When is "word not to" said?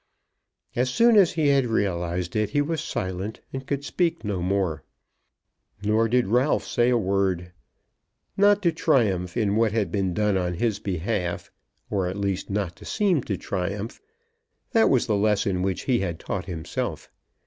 6.97-8.71